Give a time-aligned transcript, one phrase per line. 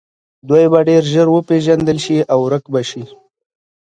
[0.49, 3.03] دوی به ډیر ژر وپیژندل شي او ورک به شي